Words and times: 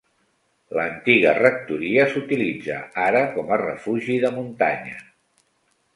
L'antiga 0.77 1.33
rectoria 1.39 2.07
s'utilitza 2.13 2.79
ara 3.09 3.23
com 3.39 3.53
a 3.57 3.61
refugi 3.65 4.19
de 4.25 4.33
muntanya. 4.39 4.99